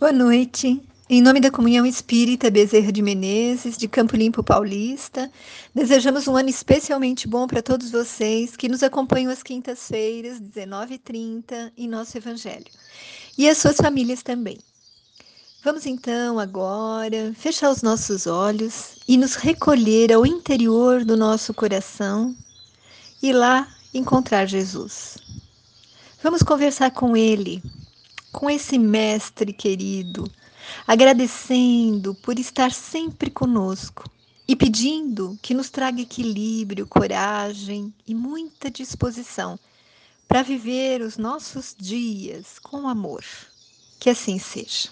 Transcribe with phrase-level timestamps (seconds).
[0.00, 0.80] Boa noite.
[1.10, 5.30] Em nome da Comunhão Espírita Bezerra de Menezes, de Campo Limpo Paulista,
[5.74, 11.86] desejamos um ano especialmente bom para todos vocês que nos acompanham às quintas-feiras, 19h30, em
[11.86, 12.64] nosso Evangelho.
[13.36, 14.56] E as suas famílias também.
[15.62, 22.34] Vamos então agora fechar os nossos olhos e nos recolher ao interior do nosso coração
[23.22, 25.18] e lá encontrar Jesus.
[26.22, 27.62] Vamos conversar com Ele
[28.32, 30.30] com esse mestre querido,
[30.86, 34.04] agradecendo por estar sempre conosco
[34.46, 39.58] e pedindo que nos traga equilíbrio, coragem e muita disposição
[40.26, 43.24] para viver os nossos dias com amor.
[43.98, 44.88] Que assim seja.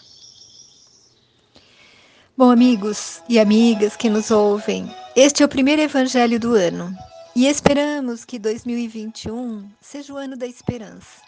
[2.37, 6.97] Bom, amigos e amigas que nos ouvem, este é o primeiro evangelho do ano
[7.35, 11.28] e esperamos que 2021 seja o ano da esperança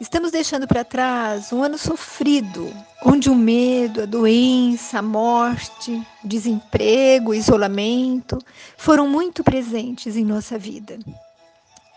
[0.00, 5.92] Estamos deixando para trás um ano sofrido, onde o medo, a doença, a morte,
[6.24, 8.38] o desemprego, o isolamento
[8.78, 10.98] foram muito presentes em nossa vida.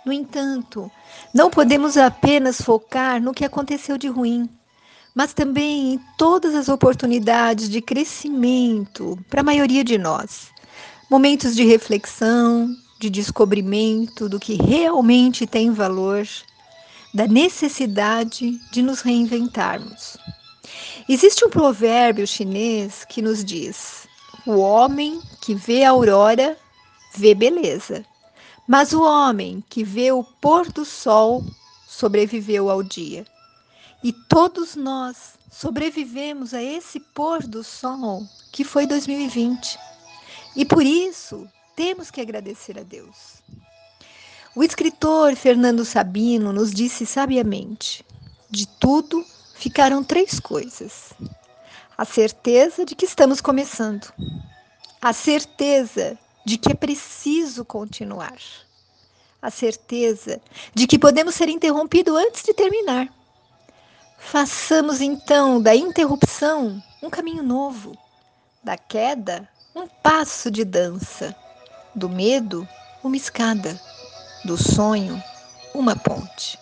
[0.05, 0.91] No entanto,
[1.33, 4.49] não podemos apenas focar no que aconteceu de ruim,
[5.15, 10.49] mas também em todas as oportunidades de crescimento para a maioria de nós.
[11.09, 12.67] Momentos de reflexão,
[12.99, 16.27] de descobrimento do que realmente tem valor
[17.13, 20.17] da necessidade de nos reinventarmos.
[21.07, 24.07] Existe um provérbio chinês que nos diz:
[24.45, 26.57] o homem que vê a aurora
[27.15, 28.05] vê beleza,
[28.67, 31.43] mas o homem que vê o pôr do sol
[31.87, 33.25] sobreviveu ao dia.
[34.03, 39.77] E todos nós sobrevivemos a esse pôr do sol que foi 2020.
[40.55, 43.41] E por isso temos que agradecer a Deus.
[44.55, 48.05] O escritor Fernando Sabino nos disse sabiamente:
[48.51, 51.11] de tudo ficaram três coisas.
[51.97, 54.13] A certeza de que estamos começando,
[55.01, 56.15] a certeza
[56.45, 58.37] de que é preciso continuar,
[59.41, 60.39] a certeza
[60.71, 63.11] de que podemos ser interrompidos antes de terminar.
[64.19, 67.97] Façamos então da interrupção um caminho novo,
[68.63, 71.35] da queda um passo de dança,
[71.95, 72.67] do medo
[73.03, 73.79] uma escada
[74.43, 75.21] do sonho,
[75.73, 76.59] uma ponte.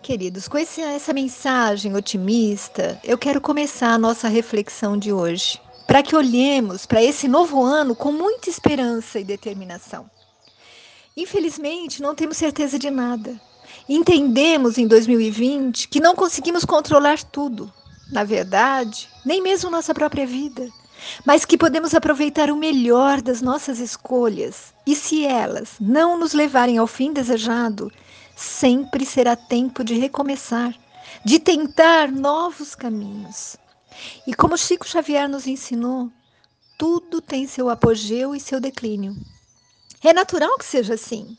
[0.00, 6.14] Queridos, com essa mensagem otimista, eu quero começar a nossa reflexão de hoje, para que
[6.14, 10.10] olhemos para esse novo ano com muita esperança e determinação.
[11.16, 13.40] Infelizmente, não temos certeza de nada.
[13.88, 17.72] Entendemos em 2020 que não conseguimos controlar tudo.
[18.10, 20.68] Na verdade, nem mesmo nossa própria vida
[21.24, 24.72] mas que podemos aproveitar o melhor das nossas escolhas.
[24.86, 27.90] E se elas não nos levarem ao fim desejado,
[28.36, 30.74] sempre será tempo de recomeçar,
[31.24, 33.56] de tentar novos caminhos.
[34.26, 36.10] E como Chico Xavier nos ensinou,
[36.78, 39.14] tudo tem seu apogeu e seu declínio.
[40.02, 41.36] É natural que seja assim.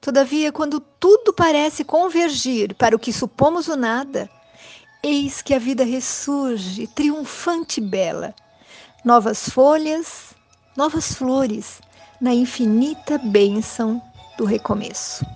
[0.00, 4.28] Todavia, quando tudo parece convergir para o que supomos o nada,
[5.02, 8.34] eis que a vida ressurge, triunfante e bela,
[9.04, 10.32] novas folhas,
[10.76, 11.80] novas flores
[12.20, 14.00] na infinita bênção
[14.38, 15.26] do recomeço.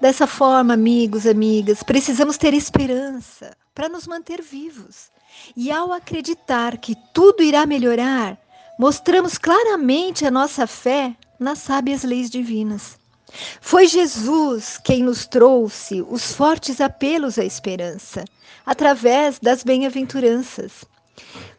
[0.00, 5.10] Dessa forma, amigos, amigas, precisamos ter esperança para nos manter vivos.
[5.54, 8.38] E ao acreditar que tudo irá melhorar,
[8.78, 12.98] mostramos claramente a nossa fé nas sábias leis divinas.
[13.60, 18.24] Foi Jesus quem nos trouxe os fortes apelos à esperança,
[18.64, 20.84] através das bem-aventuranças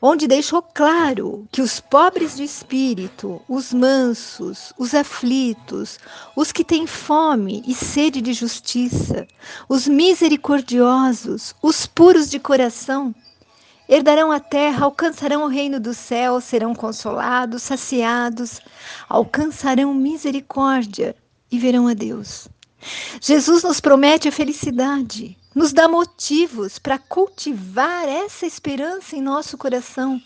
[0.02, 6.00] onde deixou claro que os pobres de espírito, os mansos, os aflitos,
[6.36, 9.28] os que têm fome e sede de justiça,
[9.68, 13.14] os misericordiosos, os puros de coração,
[13.88, 18.60] herdarão a terra, alcançarão o reino do céu, serão consolados, saciados,
[19.08, 21.16] alcançarão misericórdia
[21.52, 22.48] e verão a Deus.
[23.22, 30.22] Jesus nos promete a felicidade, nos dá motivos para cultivar essa esperança em nosso coração.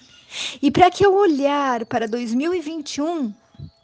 [0.59, 3.31] E para que ao olhar para 2021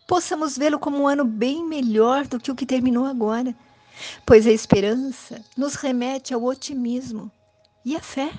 [0.07, 3.55] possamos vê-lo como um ano bem melhor do que o que terminou agora,
[4.25, 7.31] pois a esperança nos remete ao otimismo
[7.85, 8.31] e à fé,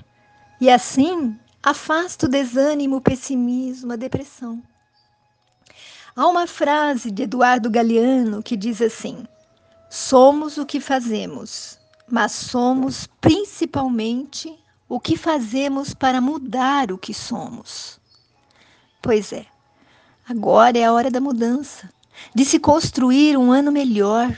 [0.59, 4.61] e assim afasta o desânimo, o pessimismo, a depressão.
[6.15, 9.25] Há uma frase de Eduardo Galeano que diz assim:
[9.89, 11.77] Somos o que fazemos,
[12.09, 14.57] mas somos principalmente
[14.87, 17.99] o que fazemos para mudar o que somos.
[19.01, 19.45] Pois é,
[20.27, 21.89] agora é a hora da mudança,
[22.33, 24.35] de se construir um ano melhor,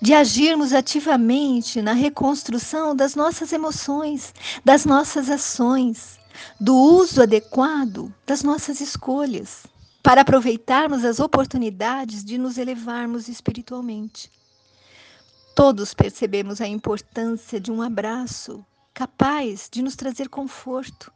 [0.00, 4.34] de agirmos ativamente na reconstrução das nossas emoções,
[4.64, 6.18] das nossas ações,
[6.58, 9.66] do uso adequado das nossas escolhas,
[10.02, 14.30] para aproveitarmos as oportunidades de nos elevarmos espiritualmente.
[15.54, 18.64] Todos percebemos a importância de um abraço
[18.94, 21.12] capaz de nos trazer conforto,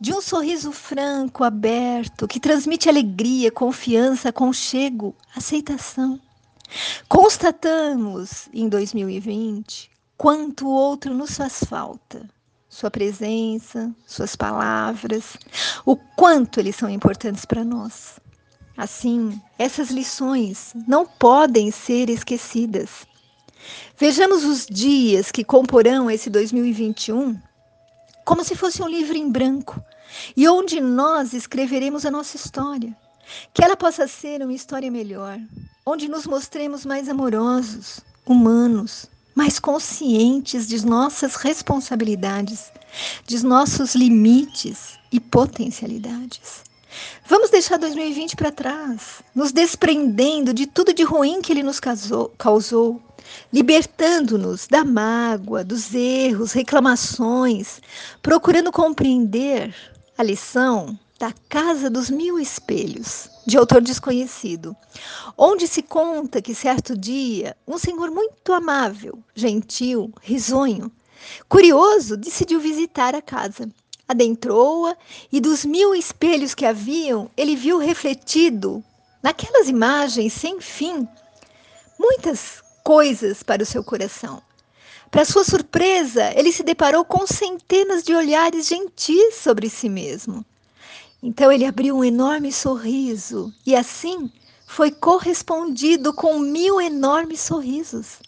[0.00, 6.20] de um sorriso franco, aberto, que transmite alegria, confiança, conchego, aceitação.
[7.08, 12.28] Constatamos em 2020 quanto o outro nos faz falta.
[12.68, 15.36] Sua presença, suas palavras,
[15.86, 18.20] o quanto eles são importantes para nós.
[18.76, 23.06] Assim, essas lições não podem ser esquecidas.
[23.96, 27.38] Vejamos os dias que comporão esse 2021
[28.28, 29.82] como se fosse um livro em branco
[30.36, 32.94] e onde nós escreveremos a nossa história.
[33.54, 35.38] Que ela possa ser uma história melhor,
[35.84, 42.70] onde nos mostremos mais amorosos, humanos, mais conscientes de nossas responsabilidades,
[43.26, 46.67] de nossos limites e potencialidades.
[47.26, 53.02] Vamos deixar 2020 para trás, nos desprendendo de tudo de ruim que ele nos causou,
[53.52, 57.80] libertando-nos da mágoa, dos erros, reclamações,
[58.22, 59.74] procurando compreender
[60.16, 64.76] a lição da Casa dos Mil Espelhos, de autor desconhecido,
[65.36, 70.90] onde se conta que certo dia um senhor muito amável, gentil, risonho,
[71.48, 73.68] curioso, decidiu visitar a casa.
[74.08, 74.96] Adentrou-a
[75.30, 78.82] e dos mil espelhos que haviam, ele viu refletido
[79.22, 81.06] naquelas imagens sem fim
[81.98, 84.40] muitas coisas para o seu coração.
[85.10, 90.44] Para sua surpresa, ele se deparou com centenas de olhares gentis sobre si mesmo.
[91.22, 94.30] Então ele abriu um enorme sorriso e assim
[94.66, 98.18] foi correspondido com mil enormes sorrisos.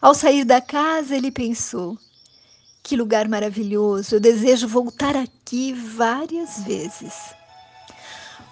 [0.00, 1.96] Ao sair da casa, ele pensou:
[2.86, 7.14] que lugar maravilhoso, eu desejo voltar aqui várias vezes.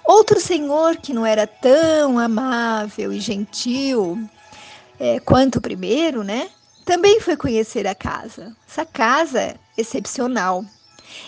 [0.04, 4.18] Outro senhor que não era tão amável e gentil
[4.98, 6.48] é, quanto o primeiro, né?
[6.84, 8.56] Também foi conhecer a casa.
[8.68, 10.64] Essa casa é excepcional.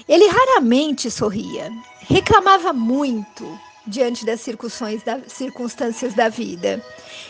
[0.09, 1.71] Ele raramente sorria,
[2.01, 3.47] reclamava muito
[3.87, 6.85] diante das circunstâncias da vida.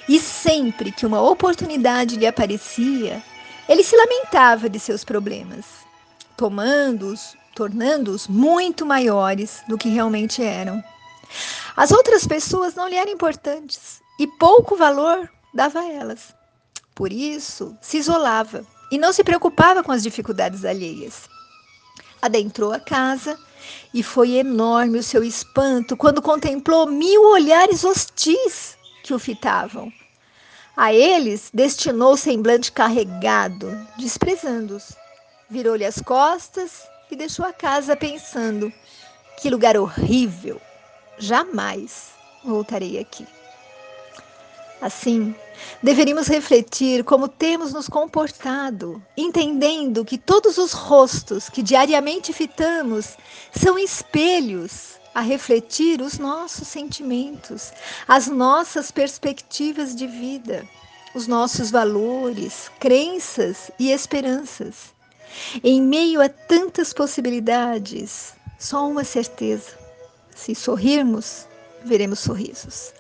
[0.09, 3.23] E sempre que uma oportunidade lhe aparecia,
[3.69, 5.65] ele se lamentava de seus problemas,
[6.37, 10.83] tomando-os, tornando-os muito maiores do que realmente eram.
[11.77, 16.35] As outras pessoas não lhe eram importantes e pouco valor dava a elas.
[16.95, 21.29] Por isso, se isolava e não se preocupava com as dificuldades alheias.
[22.23, 23.39] Adentrou a casa
[23.93, 29.93] e foi enorme o seu espanto quando contemplou mil olhares hostis que o fitavam.
[30.77, 34.95] A eles destinou semblante carregado, desprezando-os.
[35.49, 38.71] Virou-lhe as costas e deixou a casa pensando:
[39.41, 40.61] que lugar horrível!
[41.19, 42.11] Jamais
[42.45, 43.27] voltarei aqui.
[44.83, 45.35] Assim,
[45.83, 53.17] deveríamos refletir como temos nos comportado, entendendo que todos os rostos que diariamente fitamos
[53.51, 57.73] são espelhos a refletir os nossos sentimentos,
[58.07, 60.69] as nossas perspectivas de vida,
[61.15, 64.95] os nossos valores, crenças e esperanças.
[65.65, 69.71] Em meio a tantas possibilidades, só uma certeza:
[70.35, 71.47] se sorrirmos,
[71.83, 72.93] veremos sorrisos.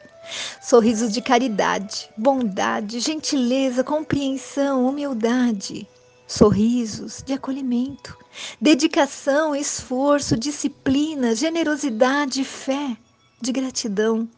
[0.63, 5.87] Sorrisos de caridade, bondade, gentileza, compreensão, humildade.
[6.27, 8.17] Sorrisos de acolhimento,
[8.61, 12.97] dedicação, esforço, disciplina, generosidade, fé,
[13.41, 14.29] de gratidão.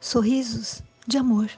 [0.00, 1.50] Sorrisos de amor.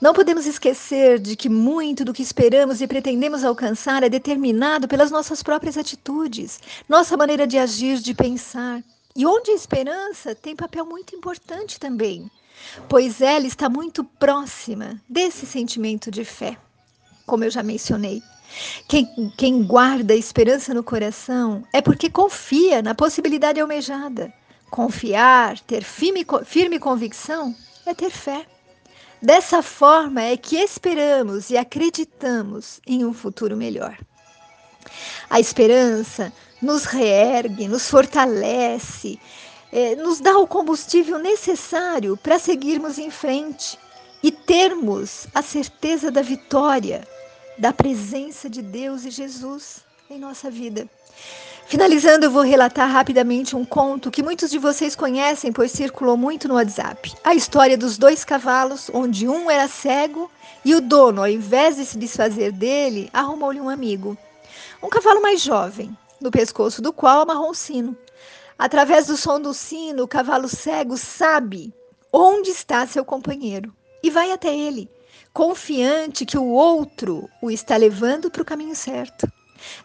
[0.00, 5.10] Não podemos esquecer de que muito do que esperamos e pretendemos alcançar é determinado pelas
[5.10, 8.82] nossas próprias atitudes, nossa maneira de agir, de pensar.
[9.16, 12.30] E onde a esperança tem papel muito importante também
[12.88, 16.56] pois ela está muito próxima desse sentimento de fé,
[17.26, 18.22] como eu já mencionei.
[18.88, 24.32] Quem, quem guarda a esperança no coração é porque confia na possibilidade almejada.
[24.70, 27.54] Confiar, ter firme, firme convicção,
[27.86, 28.46] é ter fé.
[29.20, 33.96] Dessa forma é que esperamos e acreditamos em um futuro melhor.
[35.30, 39.18] A esperança nos reergue, nos fortalece,
[39.72, 43.78] é, nos dá o combustível necessário para seguirmos em frente
[44.22, 47.06] e termos a certeza da vitória,
[47.58, 50.88] da presença de Deus e Jesus em nossa vida.
[51.66, 56.46] Finalizando, eu vou relatar rapidamente um conto que muitos de vocês conhecem, pois circulou muito
[56.46, 57.14] no WhatsApp.
[57.24, 60.30] A história dos dois cavalos, onde um era cego
[60.64, 64.16] e o dono, ao invés de se desfazer dele, arrumou-lhe um amigo.
[64.82, 67.96] Um cavalo mais jovem, no pescoço do qual amarrou um sino.
[68.58, 71.74] Através do som do sino, o cavalo cego sabe
[72.12, 74.88] onde está seu companheiro e vai até ele,
[75.34, 79.30] confiante que o outro o está levando para o caminho certo.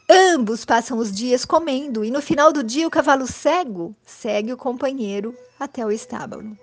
[0.08, 4.58] Ambos passam os dias comendo e no final do dia o cavalo cego segue o
[4.58, 6.56] companheiro até o estábulo.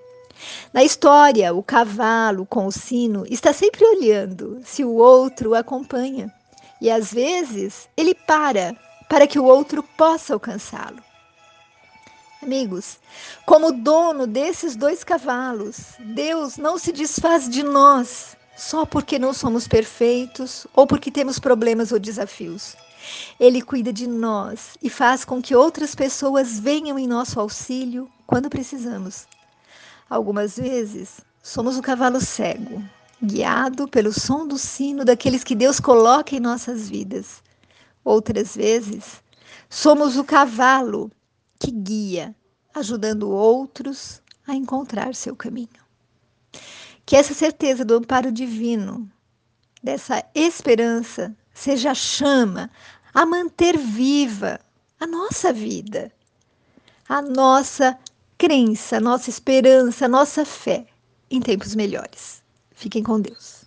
[0.72, 6.32] Na história, o cavalo com o sino está sempre olhando se o outro o acompanha
[6.80, 8.76] e às vezes ele para
[9.08, 11.02] para que o outro possa alcançá-lo.
[12.40, 12.98] Amigos,
[13.44, 19.68] como dono desses dois cavalos, Deus não se desfaz de nós só porque não somos
[19.68, 22.74] perfeitos ou porque temos problemas ou desafios.
[23.38, 28.50] Ele cuida de nós e faz com que outras pessoas venham em nosso auxílio quando
[28.50, 29.26] precisamos.
[30.08, 32.82] Algumas vezes somos o cavalo cego,
[33.22, 37.42] guiado pelo som do sino daqueles que Deus coloca em nossas vidas.
[38.02, 39.22] Outras vezes
[39.68, 41.10] somos o cavalo
[41.58, 42.34] que guia,
[42.74, 45.85] ajudando outros a encontrar seu caminho.
[47.06, 49.08] Que essa certeza do amparo divino,
[49.82, 52.68] dessa esperança, seja a chama
[53.14, 54.60] a manter viva
[55.00, 56.12] a nossa vida,
[57.08, 57.98] a nossa
[58.36, 60.86] crença, a nossa esperança, a nossa fé
[61.30, 62.42] em tempos melhores.
[62.72, 63.65] Fiquem com Deus.